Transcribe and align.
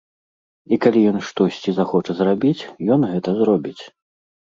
І 0.65 0.75
калі 0.85 1.03
ён 1.11 1.19
штосьці 1.27 1.69
захоча 1.81 2.17
зрабіць, 2.23 2.57
ён 2.99 3.09
гэта 3.15 3.29
зробіць. 3.45 3.81